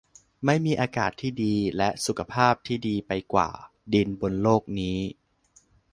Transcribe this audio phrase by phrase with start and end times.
[0.45, 3.49] ไม่มีอากาศที่ดีและสุขภาพที่ดีไปกว่า
[3.93, 4.97] ดินบนโลกนี้